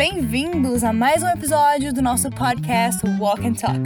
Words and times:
Bem-vindos 0.00 0.82
a 0.82 0.94
mais 0.94 1.22
um 1.22 1.28
episódio 1.28 1.92
do 1.92 2.00
nosso 2.00 2.30
podcast 2.30 3.02
Walk 3.18 3.46
and 3.46 3.52
Talk. 3.52 3.80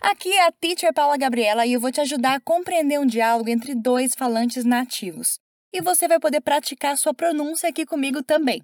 Aqui 0.00 0.32
é 0.32 0.46
a 0.46 0.52
teacher 0.52 0.94
Paula 0.94 1.16
Gabriela 1.16 1.66
e 1.66 1.72
eu 1.72 1.80
vou 1.80 1.90
te 1.90 2.00
ajudar 2.00 2.34
a 2.34 2.40
compreender 2.40 3.00
um 3.00 3.04
diálogo 3.04 3.50
entre 3.50 3.74
dois 3.74 4.12
falantes 4.16 4.64
nativos. 4.64 5.40
E 5.72 5.80
você 5.80 6.06
vai 6.06 6.20
poder 6.20 6.40
praticar 6.40 6.96
sua 6.96 7.12
pronúncia 7.12 7.68
aqui 7.68 7.84
comigo 7.84 8.22
também. 8.22 8.62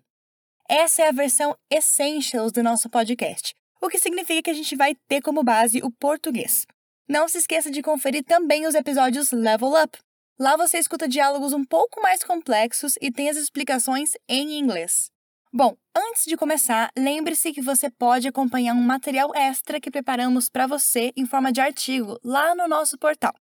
Essa 0.71 1.03
é 1.03 1.09
a 1.09 1.13
versão 1.13 1.57
Essentials 1.69 2.53
do 2.53 2.63
nosso 2.63 2.89
podcast, 2.89 3.53
o 3.83 3.89
que 3.89 3.99
significa 3.99 4.43
que 4.43 4.51
a 4.51 4.55
gente 4.55 4.77
vai 4.77 4.95
ter 5.09 5.21
como 5.21 5.43
base 5.43 5.83
o 5.83 5.91
português. 5.91 6.67
Não 7.09 7.27
se 7.27 7.39
esqueça 7.39 7.69
de 7.69 7.83
conferir 7.83 8.23
também 8.23 8.65
os 8.65 8.77
episódios 8.77 9.33
Level 9.33 9.73
Up. 9.83 9.99
Lá 10.39 10.57
você 10.57 10.79
escuta 10.79 11.09
diálogos 11.09 11.53
um 11.53 11.65
pouco 11.65 12.01
mais 12.01 12.23
complexos 12.23 12.95
e 13.03 13.11
tem 13.11 13.29
as 13.29 13.37
explicações 13.37 14.13
em 14.29 14.57
inglês. 14.57 15.11
Bom, 15.53 15.77
antes 15.97 16.25
de 16.27 16.37
começar, 16.37 16.91
lembre-se 16.97 17.53
que 17.53 17.63
você 17.63 17.89
pode 17.89 18.29
acompanhar 18.29 18.75
um 18.75 18.83
material 18.83 19.35
extra 19.35 19.81
que 19.81 19.91
preparamos 19.91 20.49
para 20.49 20.67
você 20.67 21.13
em 21.17 21.25
forma 21.25 21.53
de 21.53 21.61
artigo 21.61 22.19
lá 22.23 22.55
no 22.55 22.67
nosso 22.67 22.99
portal. 22.99 23.33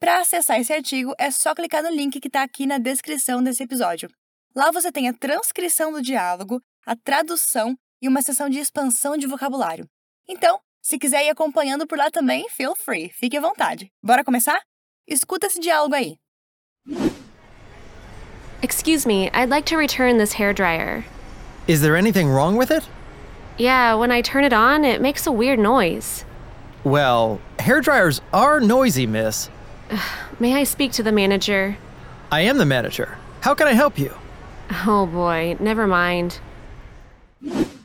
Para 0.00 0.20
acessar 0.20 0.60
esse 0.60 0.72
artigo, 0.72 1.14
é 1.18 1.30
só 1.30 1.54
clicar 1.54 1.82
no 1.82 1.90
link 1.90 2.20
que 2.20 2.28
está 2.28 2.42
aqui 2.42 2.66
na 2.66 2.78
descrição 2.78 3.42
desse 3.42 3.62
episódio. 3.62 4.10
Lá 4.54 4.70
você 4.70 4.92
tem 4.92 5.08
a 5.08 5.14
transcrição 5.14 5.92
do 5.92 6.02
diálogo, 6.02 6.60
a 6.84 6.94
tradução 6.94 7.74
e 8.02 8.08
uma 8.08 8.20
sessão 8.20 8.48
de 8.50 8.58
expansão 8.58 9.16
de 9.16 9.26
vocabulário. 9.26 9.88
Então, 10.28 10.60
se 10.82 10.98
quiser 10.98 11.24
ir 11.24 11.30
acompanhando 11.30 11.86
por 11.86 11.96
lá 11.96 12.10
também, 12.10 12.46
feel 12.50 12.76
free, 12.76 13.08
fique 13.08 13.38
à 13.38 13.40
vontade. 13.40 13.90
Bora 14.02 14.22
começar? 14.22 14.60
Escuta 15.08 15.46
esse 15.46 15.58
diálogo 15.58 15.94
aí. 15.94 16.18
Excuse 18.62 19.06
me, 19.06 19.28
I'd 19.28 19.48
like 19.48 19.66
to 19.70 19.78
return 19.78 20.18
this 20.18 20.34
hair 20.34 20.52
dryer. 20.52 21.04
Is 21.66 21.80
there 21.80 21.96
anything 21.96 22.28
wrong 22.28 22.56
with 22.56 22.70
it? 22.70 22.86
Yeah, 23.56 23.94
when 23.94 24.10
I 24.10 24.20
turn 24.20 24.44
it 24.44 24.52
on, 24.52 24.84
it 24.84 25.00
makes 25.00 25.26
a 25.26 25.32
weird 25.32 25.58
noise. 25.58 26.24
Well, 26.84 27.40
hair 27.58 27.80
dryers 27.80 28.20
are 28.34 28.60
noisy, 28.60 29.06
miss. 29.06 29.48
May 30.38 30.54
I 30.54 30.64
speak 30.64 30.92
to 30.92 31.02
the 31.02 31.12
manager? 31.12 31.78
I 32.30 32.42
am 32.42 32.58
the 32.58 32.66
manager. 32.66 33.16
How 33.40 33.54
can 33.54 33.66
I 33.66 33.72
help 33.72 33.98
you? 33.98 34.12
Oh 34.86 35.06
boy, 35.06 35.56
never 35.58 35.86
mind. 35.86 36.38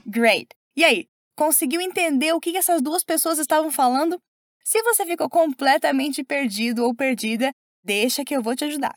Great! 0.09 0.53
E 0.75 0.83
aí, 0.83 1.05
conseguiu 1.38 1.80
entender 1.80 2.33
o 2.33 2.39
que 2.39 2.58
essas 2.58 2.81
duas 2.81 3.03
pessoas 3.03 3.39
estavam 3.39 3.71
falando? 3.71 4.19
Se 4.64 4.81
você 4.83 5.05
ficou 5.05 5.30
completamente 5.30 6.23
perdido 6.23 6.83
ou 6.83 6.93
perdida, 6.93 7.53
deixa 7.83 8.25
que 8.25 8.36
eu 8.36 8.41
vou 8.41 8.55
te 8.55 8.66
ajudar. 8.66 8.95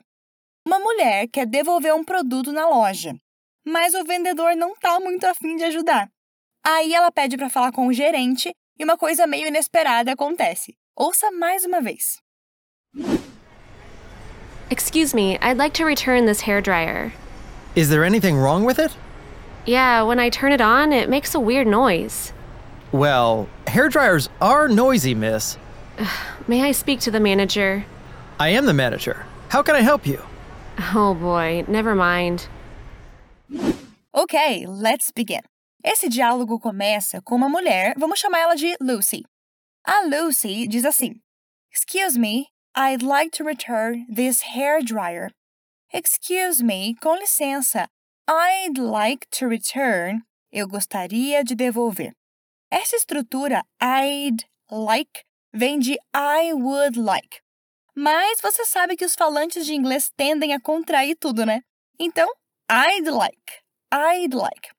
Uma 0.67 0.79
mulher 0.79 1.29
quer 1.29 1.47
devolver 1.47 1.95
um 1.95 2.05
produto 2.05 2.53
na 2.53 2.69
loja, 2.69 3.15
mas 3.65 3.95
o 3.95 4.05
vendedor 4.05 4.55
não 4.57 4.73
está 4.73 4.99
muito 5.01 5.25
afim 5.25 5.57
de 5.57 5.65
ajudar. 5.65 6.09
Aí 6.65 6.95
ela 6.95 7.11
pede 7.11 7.37
para 7.37 7.51
falar 7.51 7.73
com 7.73 7.87
o 7.87 7.93
gerente 7.93 8.53
e 8.79 8.85
uma 8.85 8.97
coisa 8.97 9.27
meio 9.27 9.49
inesperada 9.49 10.13
acontece. 10.13 10.75
Ouça 10.97 11.31
mais 11.31 11.65
uma 11.65 11.81
vez. 11.81 12.21
Excuse 14.71 15.15
me, 15.15 15.39
I'd 15.43 15.59
like 15.59 15.75
to 15.75 15.85
return 15.85 16.27
this 16.27 16.43
hair 16.43 16.63
dryer. 16.63 17.13
Is 17.75 17.89
there 17.89 18.05
anything 18.05 18.37
wrong 18.37 18.65
with 18.65 18.79
it? 18.79 18.97
Yeah, 19.67 20.03
when 20.03 20.19
I 20.19 20.29
turn 20.31 20.53
it 20.53 20.61
on, 20.61 20.93
it 20.93 21.09
makes 21.09 21.35
a 21.35 21.41
weird 21.41 21.67
noise. 21.67 22.33
Well, 22.91 23.49
hair 23.67 23.89
dryers 23.89 24.29
are 24.41 24.69
noisy, 24.69 25.15
miss. 25.15 25.57
May 26.47 26.63
I 26.63 26.73
speak 26.73 27.01
to 27.01 27.11
the 27.11 27.21
manager? 27.21 27.85
I 28.39 28.51
am 28.51 28.67
the 28.67 28.75
manager. 28.75 29.25
How 29.49 29.63
can 29.63 29.75
I 29.77 29.81
help 29.81 30.07
you? 30.07 30.21
Oh 30.95 31.15
boy, 31.15 31.65
never 31.69 31.95
mind. 31.95 32.49
Ok, 34.15 34.67
let's 34.67 35.11
begin. 35.11 35.41
Esse 35.83 36.07
diálogo 36.07 36.61
começa 36.61 37.23
com 37.23 37.35
uma 37.35 37.49
mulher, 37.49 37.95
vamos 37.97 38.21
chamar 38.21 38.41
ela 38.41 38.55
de 38.55 38.77
Lucy. 38.79 39.25
A 39.87 40.03
Lucy 40.03 40.67
diz 40.69 40.85
assim: 40.85 41.15
Excuse 41.73 42.19
me, 42.19 42.49
I'd 42.77 43.03
like 43.03 43.31
to 43.39 43.43
return 43.43 44.05
this 44.15 44.43
hair 44.55 44.83
dryer. 44.85 45.31
Excuse 45.91 46.63
me, 46.63 46.95
com 47.01 47.17
licença. 47.17 47.89
I'd 48.29 48.79
like 48.79 49.27
to 49.39 49.49
return. 49.49 50.21
Eu 50.53 50.69
gostaria 50.69 51.43
de 51.43 51.55
devolver. 51.55 52.13
Essa 52.71 52.97
estrutura 52.97 53.65
I'd 53.83 54.45
like 54.71 55.25
vem 55.55 55.79
de 55.79 55.95
I 56.15 56.53
would 56.53 56.99
like. 56.99 57.41
Mas 57.97 58.43
você 58.43 58.67
sabe 58.67 58.95
que 58.95 59.07
os 59.07 59.15
falantes 59.15 59.65
de 59.65 59.73
inglês 59.73 60.11
tendem 60.15 60.53
a 60.53 60.61
contrair 60.61 61.17
tudo, 61.17 61.47
né? 61.47 61.63
Então, 61.99 62.31
I'd 62.71 63.11
like. 63.11 63.63
I'd 63.93 64.35
like. 64.35 64.71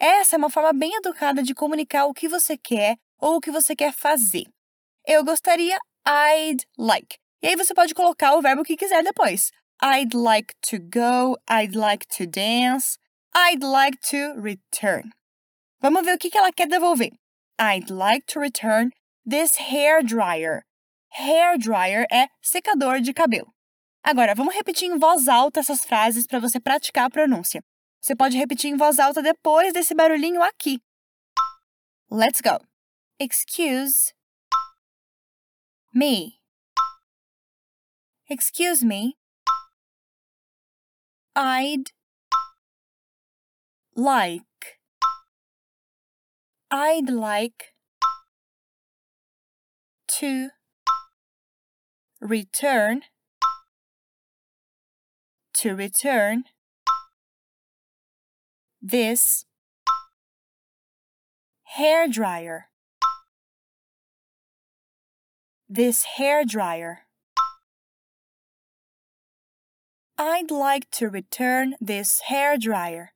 Essa 0.00 0.36
é 0.36 0.38
uma 0.38 0.48
forma 0.48 0.72
bem 0.72 0.94
educada 0.96 1.42
de 1.42 1.54
comunicar 1.54 2.06
o 2.06 2.14
que 2.14 2.26
você 2.26 2.56
quer 2.56 2.96
ou 3.20 3.36
o 3.36 3.40
que 3.40 3.50
você 3.50 3.76
quer 3.76 3.92
fazer. 3.92 4.46
Eu 5.06 5.22
gostaria, 5.22 5.78
I'd 6.08 6.64
like. 6.78 7.18
E 7.42 7.48
aí 7.48 7.56
você 7.56 7.74
pode 7.74 7.94
colocar 7.94 8.34
o 8.34 8.40
verbo 8.40 8.64
que 8.64 8.74
quiser 8.74 9.04
depois. 9.04 9.50
I'd 9.82 10.16
like 10.16 10.54
to 10.70 10.78
go, 10.78 11.36
I'd 11.46 11.76
like 11.76 12.06
to 12.16 12.26
dance, 12.26 12.96
I'd 13.36 13.62
like 13.62 13.98
to 14.10 14.40
return. 14.40 15.10
Vamos 15.82 16.02
ver 16.02 16.14
o 16.14 16.18
que 16.18 16.30
ela 16.34 16.50
quer 16.50 16.66
devolver. 16.66 17.12
I'd 17.60 17.90
like 17.90 18.24
to 18.28 18.40
return 18.40 18.92
this 19.28 19.56
hair 19.56 20.02
dryer. 20.02 20.64
Hair 21.10 21.58
dryer 21.58 22.06
é 22.10 22.28
secador 22.40 23.02
de 23.02 23.12
cabelo. 23.12 23.52
Agora, 24.02 24.34
vamos 24.34 24.54
repetir 24.54 24.88
em 24.88 24.98
voz 24.98 25.28
alta 25.28 25.60
essas 25.60 25.84
frases 25.84 26.26
para 26.26 26.38
você 26.38 26.58
praticar 26.58 27.06
a 27.06 27.10
pronúncia. 27.10 27.62
Você 28.04 28.14
pode 28.14 28.36
repetir 28.36 28.70
em 28.70 28.76
voz 28.76 28.98
alta 28.98 29.22
depois 29.22 29.72
desse 29.72 29.94
barulhinho 29.94 30.42
aqui. 30.42 30.78
Let's 32.10 32.42
go. 32.42 32.62
Excuse 33.18 34.12
me. 35.94 36.38
Excuse 38.28 38.84
me. 38.84 39.16
I'd 41.34 41.92
like. 43.96 44.44
I'd 46.70 47.08
like 47.08 47.72
to 50.18 50.50
return 52.20 53.00
to 55.54 55.74
return 55.74 56.44
this 58.86 59.46
hair 61.62 62.06
dryer 62.06 62.68
this 65.66 66.04
hair 66.18 66.44
dryer 66.44 67.06
I'd 70.18 70.50
like 70.50 70.90
to 70.92 71.08
return 71.08 71.74
this 71.80 72.20
hair 72.28 72.56
dryer. 72.56 73.12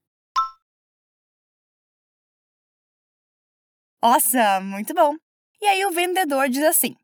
Awesome, 4.02 4.70
muito 4.70 4.92
bom. 4.94 5.16
E 5.62 5.66
aí 5.66 5.84
o 5.84 5.92
vendedor 5.92 6.48
diz 6.48 6.64
assim: 6.64 6.96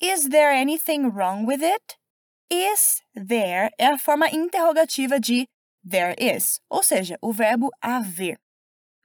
Is 0.00 0.28
there 0.28 0.52
anything 0.52 1.10
wrong 1.10 1.46
with 1.46 1.62
it? 1.62 1.96
Is 2.48 3.00
there 3.14 3.70
é 3.76 3.86
a 3.86 3.98
forma 3.98 4.28
interrogativa 4.28 5.18
de 5.18 5.48
there 5.88 6.14
is, 6.18 6.60
ou 6.68 6.82
seja, 6.82 7.18
o 7.20 7.32
verbo 7.32 7.70
haver. 7.80 8.38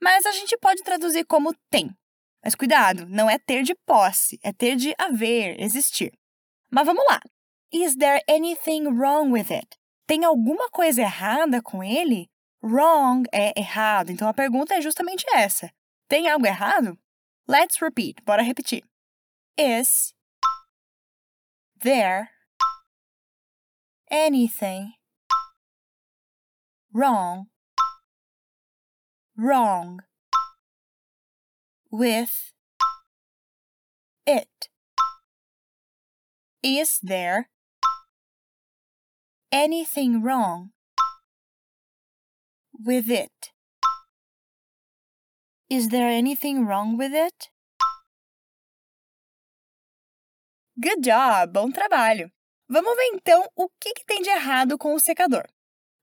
Mas 0.02 0.24
a 0.24 0.32
gente 0.32 0.56
pode 0.56 0.82
traduzir 0.82 1.24
como 1.24 1.54
tem. 1.70 1.94
Mas 2.42 2.54
cuidado, 2.54 3.06
não 3.06 3.28
é 3.28 3.38
ter 3.38 3.62
de 3.62 3.74
posse, 3.86 4.38
é 4.42 4.52
ter 4.52 4.76
de 4.76 4.94
haver, 4.98 5.60
existir. 5.60 6.12
Mas 6.70 6.86
vamos 6.86 7.04
lá. 7.08 7.20
Is 7.72 7.96
there 7.96 8.22
anything 8.28 8.88
wrong 8.88 9.30
with 9.30 9.52
it? 9.52 9.76
Tem 10.06 10.24
alguma 10.24 10.70
coisa 10.70 11.02
errada 11.02 11.62
com 11.62 11.84
ele? 11.84 12.30
Wrong 12.62 13.24
é 13.32 13.58
errado, 13.58 14.10
então 14.10 14.28
a 14.28 14.34
pergunta 14.34 14.74
é 14.74 14.80
justamente 14.80 15.24
essa. 15.34 15.70
Tem 16.08 16.28
algo 16.28 16.46
errado? 16.46 16.98
Let's 17.48 17.80
repeat. 17.80 18.22
Bora 18.24 18.42
repetir. 18.42 18.82
Is 19.56 20.14
there 21.82 22.30
anything 24.10 24.99
wrong 26.92 27.46
wrong 29.36 30.00
with 31.90 32.52
it? 34.26 34.68
Is 36.62 36.98
there 37.02 37.48
anything 39.50 40.22
wrong 40.22 40.70
with 42.78 43.10
it? 43.10 43.50
Is 45.70 45.88
there 45.88 46.08
anything 46.08 46.66
wrong 46.66 46.98
with 46.98 47.12
it? 47.14 47.48
Good 50.80 51.02
job! 51.02 51.52
Bom 51.52 51.70
trabalho! 51.70 52.30
Vamos 52.68 52.96
ver 52.96 53.10
então 53.14 53.48
o 53.56 53.68
que, 53.80 53.92
que 53.94 54.04
tem 54.04 54.22
de 54.22 54.30
errado 54.30 54.78
com 54.78 54.94
o 54.94 55.00
secador. 55.00 55.44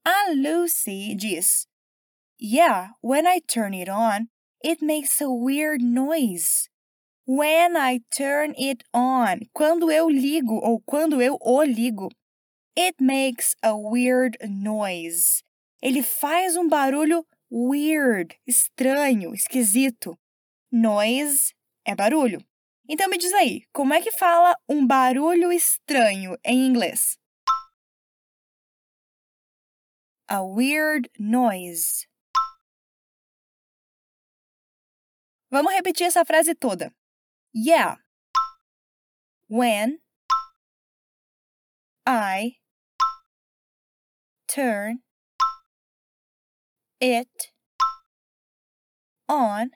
A 0.07 0.31
Lucy 0.33 1.15
diz: 1.15 1.67
Yeah, 2.39 2.91
when 3.01 3.27
I 3.27 3.41
turn 3.45 3.73
it 3.73 3.89
on, 3.89 4.29
It 4.63 4.81
makes 4.81 5.21
a 5.21 5.29
weird 5.29 5.81
noise. 5.81 6.69
When 7.25 7.77
I 7.77 8.01
turn 8.15 8.55
it 8.57 8.83
on. 8.93 9.41
Quando 9.53 9.91
eu 9.91 10.09
ligo 10.09 10.55
ou 10.55 10.81
quando 10.85 11.21
eu 11.21 11.37
o 11.41 11.63
ligo. 11.63 12.09
It 12.75 12.95
makes 12.99 13.55
a 13.61 13.75
weird 13.75 14.37
noise. 14.41 15.43
Ele 15.81 16.01
faz 16.01 16.55
um 16.55 16.67
barulho 16.67 17.25
weird, 17.51 18.35
estranho, 18.47 19.33
esquisito. 19.33 20.17
Noise 20.71 21.53
é 21.85 21.95
barulho. 21.95 22.43
Então 22.89 23.09
me 23.09 23.17
diz 23.17 23.33
aí, 23.33 23.63
como 23.71 23.93
é 23.93 24.01
que 24.01 24.11
fala 24.11 24.55
um 24.67 24.85
barulho 24.85 25.51
estranho 25.51 26.35
em 26.43 26.65
inglês? 26.65 27.17
A 30.29 30.45
weird 30.45 31.09
noise. 31.17 32.05
Vamos 35.49 35.73
repetir 35.73 36.07
essa 36.07 36.25
frase 36.25 36.53
toda. 36.53 36.91
Yeah. 37.53 37.95
When 39.47 39.99
I 42.05 42.57
turn 44.47 44.99
it 46.99 47.51
on 49.29 49.71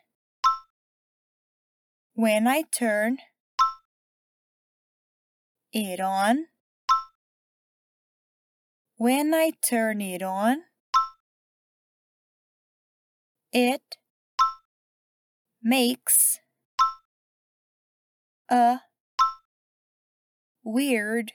when 2.13 2.47
I 2.47 2.63
turn 2.71 3.17
it 5.71 5.99
on 5.99 6.45
when 9.01 9.33
I 9.33 9.49
turn 9.67 9.99
it 9.99 10.21
on 10.21 10.57
it 13.51 13.97
makes 15.63 16.37
a 18.47 18.81
weird 20.63 21.31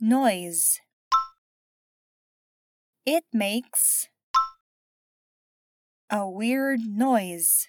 noise. 0.00 0.80
It 3.06 3.22
makes 3.32 4.08
a 6.10 6.28
weird 6.28 6.80
noise. 6.80 7.68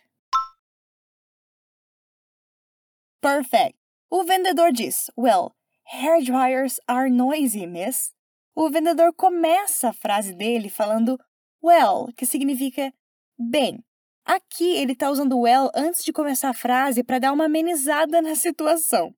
Perfect. 3.22 3.76
O 4.12 4.24
vendedor 4.24 4.72
diz: 4.72 5.12
Well, 5.16 5.56
hair 5.86 6.22
dryers 6.22 6.80
are 6.88 7.10
noisy, 7.10 7.66
miss. 7.66 8.14
O 8.56 8.70
vendedor 8.70 9.14
começa 9.14 9.90
a 9.90 9.94
frase 9.94 10.34
dele 10.34 10.70
falando 10.70 11.18
well, 11.64 12.08
que 12.16 12.26
significa 12.26 12.94
bem. 13.38 13.84
Aqui 14.26 14.76
ele 14.78 14.94
está 14.94 15.10
usando 15.12 15.40
well 15.40 15.70
antes 15.76 16.04
de 16.04 16.12
começar 16.12 16.50
a 16.50 16.54
frase 16.54 17.04
para 17.04 17.20
dar 17.20 17.32
uma 17.32 17.46
amenizada 17.46 18.22
na 18.22 18.36
situação. 18.36 19.14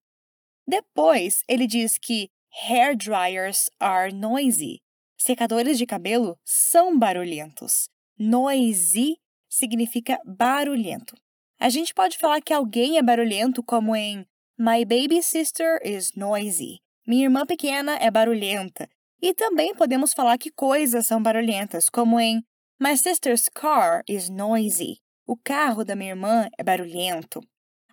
Depois, 0.67 1.43
ele 1.47 1.65
diz 1.65 1.97
que 1.97 2.29
hair 2.67 2.95
dryers 2.95 3.69
are 3.79 4.13
noisy. 4.13 4.81
Secadores 5.17 5.77
de 5.77 5.85
cabelo 5.85 6.37
são 6.43 6.97
barulhentos. 6.97 7.89
Noisy 8.19 9.17
significa 9.49 10.19
barulhento. 10.25 11.15
A 11.59 11.69
gente 11.69 11.93
pode 11.93 12.17
falar 12.17 12.41
que 12.41 12.53
alguém 12.53 12.97
é 12.97 13.01
barulhento, 13.01 13.63
como 13.63 13.95
em 13.95 14.27
My 14.59 14.83
baby 14.83 15.21
sister 15.21 15.79
is 15.83 16.15
noisy. 16.15 16.79
Minha 17.05 17.25
irmã 17.25 17.45
pequena 17.45 17.95
é 18.01 18.09
barulhenta. 18.09 18.89
E 19.21 19.31
também 19.31 19.75
podemos 19.75 20.15
falar 20.15 20.35
que 20.39 20.49
coisas 20.49 21.05
são 21.05 21.21
barulhentas, 21.21 21.91
como 21.91 22.19
em 22.19 22.43
My 22.79 22.97
sister's 22.97 23.49
car 23.49 24.01
is 24.09 24.29
noisy. 24.29 24.97
O 25.27 25.37
carro 25.37 25.85
da 25.85 25.95
minha 25.95 26.09
irmã 26.09 26.49
é 26.57 26.63
barulhento. 26.63 27.39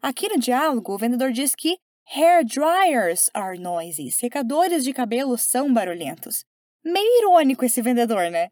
Aqui 0.00 0.26
no 0.26 0.38
diálogo, 0.38 0.94
o 0.94 0.98
vendedor 0.98 1.32
diz 1.32 1.54
que 1.54 1.76
hair 2.16 2.42
dryers 2.42 3.28
are 3.34 3.58
noisy. 3.58 4.10
Secadores 4.10 4.84
de 4.84 4.94
cabelo 4.94 5.36
são 5.36 5.70
barulhentos. 5.70 6.46
Meio 6.82 7.18
irônico 7.18 7.66
esse 7.66 7.82
vendedor, 7.82 8.30
né? 8.30 8.48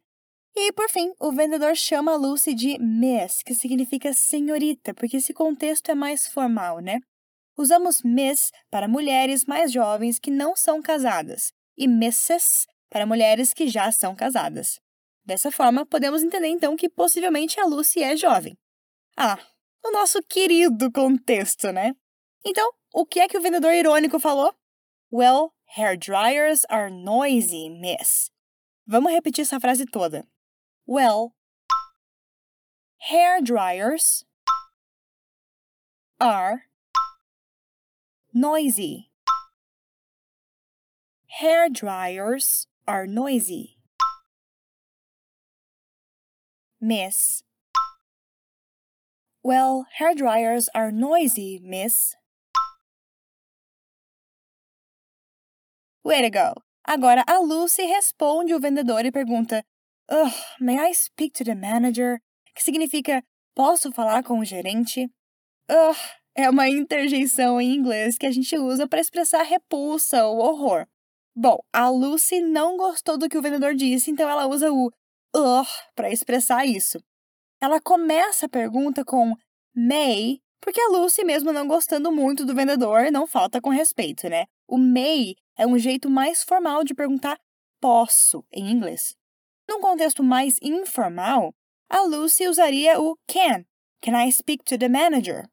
E, 0.54 0.70
por 0.72 0.90
fim, 0.90 1.14
o 1.18 1.32
vendedor 1.32 1.74
chama 1.74 2.12
a 2.12 2.16
Lucy 2.16 2.52
de 2.52 2.78
Miss, 2.78 3.42
que 3.42 3.54
significa 3.54 4.12
senhorita, 4.12 4.92
porque 4.92 5.16
esse 5.16 5.32
contexto 5.32 5.90
é 5.90 5.94
mais 5.94 6.26
formal, 6.26 6.80
né? 6.80 7.00
Usamos 7.56 8.02
Miss 8.02 8.50
para 8.70 8.88
mulheres 8.88 9.44
mais 9.44 9.70
jovens 9.70 10.18
que 10.18 10.30
não 10.30 10.56
são 10.56 10.80
casadas 10.80 11.52
e 11.76 11.84
Mrs. 11.84 12.66
para 12.88 13.06
mulheres 13.06 13.52
que 13.52 13.68
já 13.68 13.90
são 13.92 14.14
casadas. 14.14 14.80
Dessa 15.24 15.50
forma, 15.50 15.86
podemos 15.86 16.22
entender 16.22 16.48
então 16.48 16.76
que 16.76 16.88
possivelmente 16.88 17.60
a 17.60 17.64
Lucy 17.64 18.02
é 18.02 18.16
jovem. 18.16 18.56
Ah, 19.16 19.38
o 19.84 19.90
nosso 19.92 20.22
querido 20.22 20.90
contexto, 20.90 21.70
né? 21.70 21.92
Então, 22.44 22.68
o 22.92 23.06
que 23.06 23.20
é 23.20 23.28
que 23.28 23.38
o 23.38 23.40
vendedor 23.40 23.72
irônico 23.72 24.18
falou? 24.18 24.54
Well, 25.12 25.52
hair 25.76 25.96
dryers 25.96 26.64
are 26.68 26.90
noisy, 26.90 27.70
miss. 27.70 28.30
Vamos 28.86 29.12
repetir 29.12 29.42
essa 29.42 29.60
frase 29.60 29.86
toda. 29.86 30.26
Well, 30.86 31.34
hair 33.10 33.40
dryers 33.42 34.24
are 36.18 36.64
noisy. 38.32 39.10
Hair 41.38 41.70
dryers 41.70 42.66
are 42.86 43.06
noisy. 43.06 43.78
Miss. 46.80 47.42
Well, 49.42 49.86
hair 49.98 50.14
dryers 50.14 50.68
are 50.74 50.90
noisy, 50.90 51.60
miss. 51.62 52.14
Way 56.04 56.22
to 56.22 56.30
go! 56.30 56.54
Agora 56.86 57.24
a 57.28 57.38
Lucy 57.40 57.82
responde 57.82 58.52
o 58.52 58.58
vendedor 58.58 59.04
e 59.04 59.10
pergunta: 59.10 59.62
Ugh, 60.08 60.32
may 60.60 60.78
I 60.78 60.92
speak 60.92 61.34
to 61.34 61.44
the 61.44 61.54
manager? 61.54 62.20
Que 62.54 62.62
significa: 62.62 63.22
Posso 63.54 63.92
falar 63.92 64.24
com 64.24 64.40
o 64.40 64.44
gerente? 64.44 65.08
Ugh 65.68 65.96
é 66.34 66.48
uma 66.48 66.68
interjeição 66.68 67.60
em 67.60 67.74
inglês 67.74 68.16
que 68.16 68.26
a 68.26 68.30
gente 68.30 68.56
usa 68.56 68.86
para 68.86 69.00
expressar 69.00 69.42
repulsa 69.42 70.24
ou 70.24 70.38
horror. 70.38 70.86
Bom, 71.34 71.58
a 71.72 71.88
Lucy 71.88 72.40
não 72.40 72.76
gostou 72.76 73.16
do 73.16 73.28
que 73.28 73.38
o 73.38 73.42
vendedor 73.42 73.74
disse, 73.74 74.10
então 74.10 74.28
ela 74.28 74.46
usa 74.46 74.70
o 74.72 74.90
ugh 75.34 75.68
para 75.94 76.10
expressar 76.10 76.66
isso. 76.66 77.02
Ela 77.60 77.80
começa 77.80 78.46
a 78.46 78.48
pergunta 78.48 79.04
com 79.04 79.34
may, 79.74 80.40
porque 80.60 80.80
a 80.80 80.88
Lucy, 80.88 81.24
mesmo 81.24 81.52
não 81.52 81.66
gostando 81.66 82.12
muito 82.12 82.44
do 82.44 82.54
vendedor, 82.54 83.10
não 83.10 83.26
falta 83.26 83.60
com 83.60 83.70
respeito, 83.70 84.28
né? 84.28 84.44
O 84.68 84.76
may 84.76 85.34
é 85.56 85.66
um 85.66 85.78
jeito 85.78 86.10
mais 86.10 86.42
formal 86.42 86.84
de 86.84 86.94
perguntar 86.94 87.38
posso 87.80 88.44
em 88.52 88.70
inglês. 88.70 89.16
Num 89.68 89.80
contexto 89.80 90.22
mais 90.22 90.56
informal, 90.62 91.54
a 91.88 92.02
Lucy 92.02 92.46
usaria 92.46 93.00
o 93.00 93.16
can. 93.26 93.64
Can 94.00 94.20
I 94.20 94.30
speak 94.30 94.64
to 94.64 94.78
the 94.78 94.88
manager? 94.88 95.48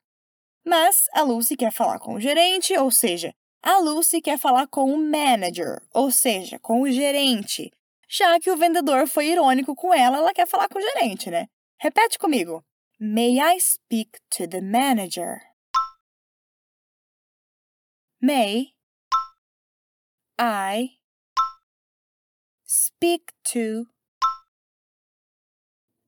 Mas 0.65 1.05
a 1.13 1.21
Lucy 1.21 1.55
quer 1.55 1.71
falar 1.71 1.99
com 1.99 2.15
o 2.15 2.19
gerente, 2.19 2.77
ou 2.77 2.91
seja, 2.91 3.33
a 3.61 3.77
Lucy 3.79 4.21
quer 4.21 4.37
falar 4.37 4.67
com 4.67 4.93
o 4.93 4.97
manager, 4.97 5.81
ou 5.93 6.11
seja, 6.11 6.59
com 6.59 6.81
o 6.81 6.91
gerente. 6.91 7.71
Já 8.07 8.39
que 8.39 8.49
o 8.49 8.57
vendedor 8.57 9.07
foi 9.07 9.27
irônico 9.27 9.75
com 9.75 9.93
ela, 9.93 10.17
ela 10.17 10.33
quer 10.33 10.47
falar 10.47 10.67
com 10.67 10.79
o 10.79 10.81
gerente, 10.81 11.29
né? 11.29 11.47
Repete 11.79 12.17
comigo. 12.17 12.63
May 12.99 13.39
I 13.39 13.59
speak 13.59 14.19
to 14.31 14.47
the 14.47 14.61
manager? 14.61 15.41
May 18.21 18.73
I 20.37 20.97
speak 22.65 23.31
to 23.53 23.87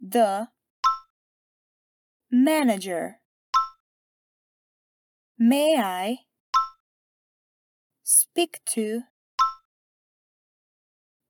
the 0.01 0.48
manager? 2.29 3.20
May 5.43 5.75
I 5.75 6.19
speak 8.03 8.60
to 8.75 9.01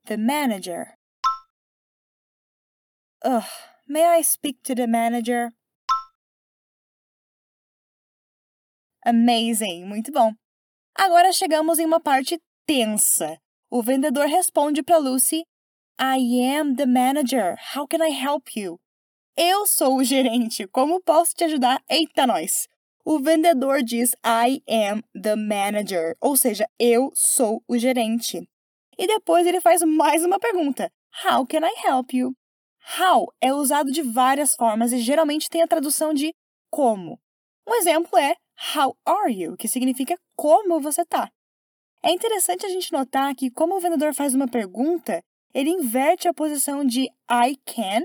the 0.05 0.17
manager? 0.17 0.97
Ugh, 3.23 3.45
may 3.87 4.03
I 4.03 4.21
speak 4.21 4.63
to 4.63 4.75
the 4.75 4.85
manager? 4.85 5.53
Amazing, 9.05 9.87
muito 9.87 10.11
bom. 10.11 10.33
Agora 10.99 11.31
chegamos 11.31 11.79
em 11.79 11.85
uma 11.85 12.01
parte 12.01 12.37
tensa. 12.67 13.37
O 13.69 13.81
vendedor 13.81 14.27
responde 14.27 14.83
para 14.83 14.97
Lucy: 14.97 15.45
I 15.97 16.17
am 16.53 16.75
the 16.75 16.85
manager. 16.85 17.55
How 17.73 17.87
can 17.87 18.01
I 18.01 18.09
help 18.09 18.57
you? 18.57 18.77
Eu 19.37 19.65
sou 19.65 19.99
o 19.99 20.03
gerente. 20.03 20.67
Como 20.67 21.01
posso 21.01 21.33
te 21.33 21.45
ajudar? 21.45 21.81
Eita, 21.89 22.27
nós! 22.27 22.67
O 23.03 23.19
vendedor 23.19 23.81
diz 23.83 24.11
I 24.25 24.61
am 24.69 25.01
the 25.19 25.35
manager, 25.35 26.15
ou 26.21 26.37
seja, 26.37 26.67
eu 26.79 27.11
sou 27.13 27.63
o 27.67 27.77
gerente. 27.77 28.47
E 28.97 29.07
depois 29.07 29.47
ele 29.47 29.59
faz 29.59 29.81
mais 29.81 30.23
uma 30.23 30.39
pergunta: 30.39 30.91
How 31.25 31.45
can 31.45 31.65
I 31.65 31.87
help 31.87 32.13
you? 32.13 32.35
how 32.99 33.31
é 33.39 33.53
usado 33.53 33.91
de 33.91 34.01
várias 34.01 34.53
formas 34.55 34.91
e 34.91 34.99
geralmente 34.99 35.49
tem 35.49 35.61
a 35.61 35.67
tradução 35.67 36.13
de 36.13 36.33
como. 36.69 37.19
Um 37.67 37.75
exemplo 37.75 38.17
é 38.17 38.35
How 38.75 38.95
are 39.05 39.31
you? 39.33 39.55
que 39.57 39.67
significa 39.67 40.15
como 40.35 40.79
você 40.79 41.05
tá. 41.05 41.29
É 42.03 42.11
interessante 42.11 42.65
a 42.65 42.69
gente 42.69 42.91
notar 42.91 43.33
que, 43.35 43.51
como 43.51 43.75
o 43.75 43.79
vendedor 43.79 44.13
faz 44.13 44.33
uma 44.33 44.47
pergunta, 44.47 45.21
ele 45.53 45.69
inverte 45.69 46.27
a 46.27 46.33
posição 46.33 46.83
de 46.83 47.03
I 47.29 47.57
can, 47.65 48.01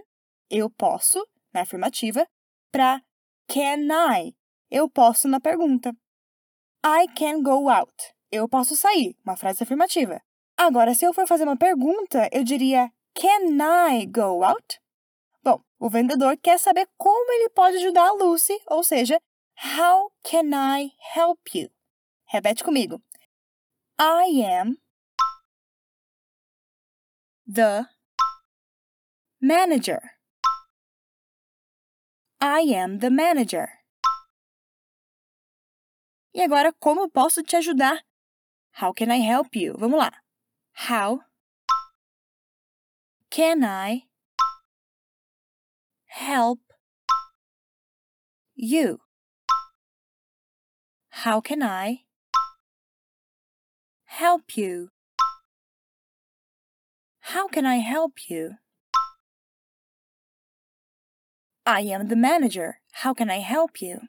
eu 0.50 0.68
posso, 0.70 1.26
na 1.52 1.62
afirmativa, 1.62 2.26
para 2.70 3.00
can 3.48 3.88
I, 4.18 4.34
eu 4.70 4.88
posso 4.88 5.28
na 5.28 5.40
pergunta. 5.40 5.94
I 6.84 7.08
can 7.16 7.42
go 7.42 7.68
out, 7.68 7.94
eu 8.30 8.48
posso 8.48 8.76
sair, 8.76 9.16
uma 9.24 9.36
frase 9.36 9.62
afirmativa. 9.62 10.20
Agora, 10.56 10.94
se 10.94 11.04
eu 11.04 11.12
for 11.12 11.26
fazer 11.26 11.44
uma 11.44 11.56
pergunta, 11.56 12.28
eu 12.32 12.42
diria 12.42 12.90
Can 13.14 13.58
I 13.60 14.06
go 14.06 14.44
out? 14.44 14.80
Bom, 15.42 15.60
o 15.78 15.88
vendedor 15.88 16.36
quer 16.38 16.58
saber 16.58 16.88
como 16.96 17.32
ele 17.32 17.50
pode 17.50 17.76
ajudar 17.76 18.08
a 18.08 18.12
Lucy, 18.12 18.58
ou 18.68 18.82
seja, 18.82 19.20
How 19.58 20.10
can 20.22 20.52
I 20.54 20.92
help 21.14 21.54
you? 21.54 21.70
Repete 22.26 22.62
comigo. 22.62 23.00
I 23.98 24.42
am 24.44 24.76
the 27.46 27.86
manager. 29.40 30.00
I 32.40 32.60
am 32.74 32.98
the 32.98 33.08
manager. 33.08 33.75
E 36.36 36.42
agora, 36.42 36.70
como 36.70 37.08
posso 37.08 37.42
te 37.42 37.56
ajudar? 37.56 38.04
How 38.78 38.92
can 38.92 39.10
I 39.10 39.22
help 39.22 39.56
you? 39.56 39.74
Vamos 39.78 39.98
lá. 39.98 40.12
How 40.90 41.22
can 43.30 43.64
I 43.64 44.04
help 46.04 46.60
you? 48.54 48.98
How 51.24 51.40
can 51.40 51.62
I 51.62 52.04
help 54.04 54.58
you? 54.58 54.90
How 57.32 57.48
can 57.48 57.64
I 57.64 57.76
help 57.76 58.28
you? 58.28 58.58
I 61.64 61.80
am 61.80 62.08
the 62.08 62.14
manager. 62.14 62.82
How 63.02 63.14
can 63.14 63.30
I 63.30 63.38
help 63.38 63.80
you? 63.80 64.08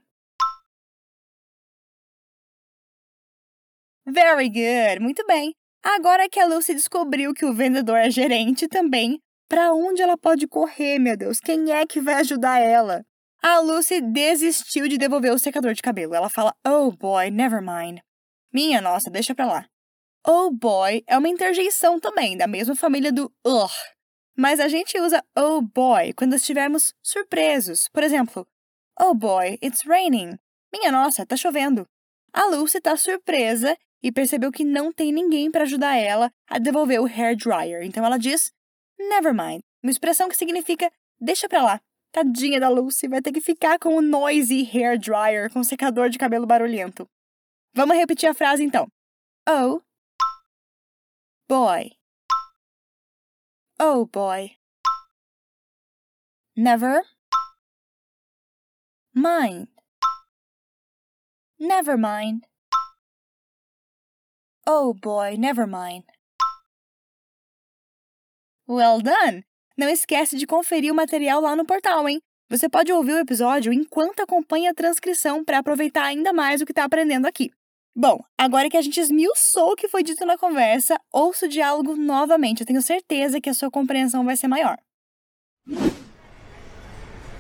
Very 4.09 4.47
good. 4.47 5.01
Muito 5.01 5.25
bem. 5.27 5.53
Agora 5.83 6.29
que 6.29 6.39
a 6.39 6.45
Lucy 6.45 6.73
descobriu 6.73 7.33
que 7.33 7.45
o 7.45 7.53
vendedor 7.53 7.97
é 7.97 8.09
gerente 8.09 8.65
também, 8.65 9.19
para 9.49 9.73
onde 9.73 10.01
ela 10.01 10.17
pode 10.17 10.47
correr, 10.47 10.97
meu 10.97 11.17
Deus? 11.17 11.41
Quem 11.41 11.73
é 11.73 11.85
que 11.85 11.99
vai 11.99 12.15
ajudar 12.15 12.59
ela? 12.59 13.03
A 13.43 13.59
Lucy 13.59 13.99
desistiu 13.99 14.87
de 14.87 14.97
devolver 14.97 15.33
o 15.33 15.37
secador 15.37 15.73
de 15.73 15.81
cabelo. 15.81 16.15
Ela 16.15 16.29
fala: 16.29 16.55
Oh 16.65 16.89
boy, 16.91 17.29
never 17.29 17.61
mind. 17.61 17.99
Minha 18.53 18.81
nossa, 18.81 19.09
deixa 19.09 19.35
pra 19.35 19.45
lá. 19.45 19.65
Oh 20.25 20.51
boy 20.51 21.03
é 21.05 21.17
uma 21.17 21.29
interjeição 21.29 21.99
também, 21.99 22.37
da 22.37 22.47
mesma 22.47 22.75
família 22.75 23.11
do 23.11 23.31
ugh. 23.45 23.71
Mas 24.37 24.59
a 24.61 24.69
gente 24.69 24.97
usa 24.99 25.21
oh 25.37 25.61
boy 25.61 26.13
quando 26.13 26.35
estivermos 26.35 26.93
surpresos. 27.03 27.89
Por 27.89 28.03
exemplo, 28.03 28.47
Oh 28.99 29.13
boy, 29.13 29.57
it's 29.61 29.85
raining. 29.85 30.37
Minha 30.73 30.91
nossa, 30.91 31.25
tá 31.25 31.35
chovendo. 31.35 31.85
A 32.33 32.45
Lucy 32.45 32.79
tá 32.79 32.95
surpresa 32.95 33.77
e 34.01 34.11
percebeu 34.11 34.51
que 34.51 34.63
não 34.63 34.91
tem 34.91 35.11
ninguém 35.11 35.51
para 35.51 35.63
ajudar 35.63 35.95
ela 35.95 36.31
a 36.47 36.59
devolver 36.59 37.01
o 37.01 37.05
hair 37.05 37.35
dryer. 37.35 37.83
Então 37.83 38.05
ela 38.05 38.17
diz 38.17 38.51
never 38.97 39.33
mind, 39.33 39.61
uma 39.83 39.91
expressão 39.91 40.29
que 40.29 40.37
significa 40.37 40.91
deixa 41.19 41.47
pra 41.47 41.63
lá. 41.63 41.81
Tadinha 42.11 42.59
da 42.59 42.69
Lucy, 42.69 43.07
vai 43.07 43.21
ter 43.21 43.31
que 43.31 43.41
ficar 43.41 43.77
com 43.77 43.95
o 43.95 44.01
noisy 44.01 44.63
hair 44.63 44.97
dryer, 44.97 45.51
com 45.51 45.59
o 45.59 45.63
secador 45.63 46.09
de 46.09 46.17
cabelo 46.17 46.47
barulhento. 46.47 47.07
Vamos 47.73 47.95
repetir 47.95 48.29
a 48.29 48.33
frase 48.33 48.63
então. 48.63 48.87
Oh 49.47 49.81
boy. 51.47 51.91
Oh 53.79 54.05
boy. 54.05 54.51
Never 56.55 57.03
mind. 59.13 59.67
Never 61.59 61.97
mind. 61.97 62.45
Oh 64.69 64.93
boy, 64.93 65.37
never 65.37 65.65
mind. 65.65 66.03
Well 68.67 69.01
done! 69.01 69.45
Não 69.77 69.87
esquece 69.87 70.35
de 70.35 70.45
conferir 70.45 70.91
o 70.91 70.95
material 70.95 71.39
lá 71.39 71.55
no 71.55 71.63
portal, 71.63 72.09
hein? 72.09 72.19
Você 72.49 72.67
pode 72.67 72.91
ouvir 72.91 73.13
o 73.13 73.19
episódio 73.19 73.71
enquanto 73.71 74.19
acompanha 74.19 74.71
a 74.71 74.73
transcrição 74.73 75.41
para 75.45 75.59
aproveitar 75.59 76.03
ainda 76.03 76.33
mais 76.33 76.59
o 76.59 76.65
que 76.65 76.73
está 76.73 76.83
aprendendo 76.83 77.25
aqui. 77.25 77.49
Bom, 77.95 78.21
agora 78.37 78.69
que 78.69 78.75
a 78.75 78.81
gente 78.81 78.99
esmiuçou 78.99 79.71
o 79.71 79.75
que 79.77 79.87
foi 79.87 80.03
dito 80.03 80.25
na 80.25 80.37
conversa, 80.37 80.99
ouça 81.13 81.45
o 81.45 81.49
diálogo 81.49 81.95
novamente. 81.95 82.59
Eu 82.59 82.67
tenho 82.67 82.81
certeza 82.81 83.39
que 83.39 83.49
a 83.49 83.53
sua 83.53 83.71
compreensão 83.71 84.25
vai 84.25 84.35
ser 84.35 84.49
maior. 84.49 84.77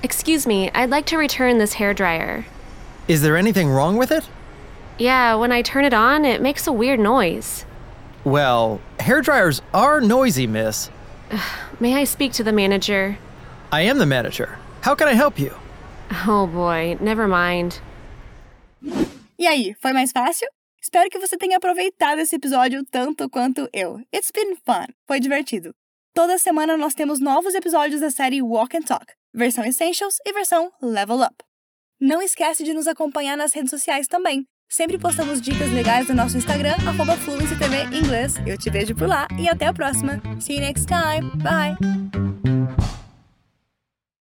Excuse 0.01 0.47
me, 0.47 0.67
I'd 0.67 0.89
like 0.89 1.09
to 1.09 1.17
return 1.17 1.59
this 1.59 1.73
hair 1.73 1.93
dryer. 1.93 2.45
Is 3.09 3.21
there 3.21 3.37
anything 3.37 3.67
wrong 3.67 3.97
with 3.97 4.13
it? 4.13 4.23
Yeah, 4.99 5.35
when 5.35 5.51
I 5.51 5.61
turn 5.61 5.85
it 5.85 5.93
on, 5.93 6.25
it 6.25 6.41
makes 6.41 6.65
a 6.65 6.71
weird 6.71 6.99
noise. 6.99 7.65
Well, 8.23 8.81
hair 8.99 9.21
dryers 9.21 9.61
are 9.73 10.01
noisy, 10.01 10.47
miss. 10.47 10.89
May 11.79 11.93
I 11.93 12.03
speak 12.03 12.33
to 12.33 12.43
the 12.43 12.51
manager? 12.51 13.17
I 13.71 13.81
am 13.81 13.99
the 13.99 14.05
manager. 14.05 14.57
How 14.81 14.95
can 14.95 15.07
I 15.07 15.13
help 15.13 15.39
you? 15.39 15.53
Oh 16.25 16.47
boy, 16.47 16.97
never 16.99 17.27
mind. 17.27 17.79
E 19.37 19.45
aí, 19.45 19.75
foi 19.81 19.93
mais 19.93 20.11
fácil? 20.11 20.47
Espero 20.81 21.09
que 21.09 21.19
você 21.19 21.37
tenha 21.37 21.57
aproveitado 21.57 22.19
esse 22.19 22.35
episódio 22.35 22.83
tanto 22.89 23.29
quanto 23.29 23.69
eu. 23.73 23.99
It's 24.11 24.31
been 24.31 24.55
fun. 24.65 24.87
Foi 25.05 25.19
divertido. 25.19 25.75
Toda 26.13 26.39
semana 26.39 26.75
nós 26.75 26.95
temos 26.95 27.19
novos 27.19 27.53
episódios 27.53 28.01
da 28.01 28.09
série 28.09 28.41
Walk 28.41 28.75
and 28.75 28.81
Talk, 28.81 29.05
versão 29.33 29.63
Essentials 29.63 30.17
e 30.25 30.33
versão 30.33 30.71
Level 30.81 31.21
Up. 31.21 31.35
Não 31.99 32.21
esquece 32.21 32.63
de 32.63 32.73
nos 32.73 32.87
acompanhar 32.87 33.37
nas 33.37 33.53
redes 33.53 33.69
sociais 33.69 34.07
também. 34.07 34.47
Sempre 34.69 34.97
postamos 34.97 35.39
dicas 35.41 35.71
legais 35.71 36.09
no 36.09 36.15
nosso 36.15 36.37
Instagram, 36.37 36.75
arroba 36.85 37.17
Inglês. 37.93 38.35
Eu 38.45 38.57
te 38.57 38.69
vejo 38.69 38.93
por 38.93 39.07
lá 39.07 39.27
e 39.37 39.47
até 39.47 39.67
a 39.67 39.73
próxima. 39.73 40.21
See 40.39 40.55
you 40.55 40.61
next 40.61 40.87
time. 40.87 41.31
Bye! 41.37 42.56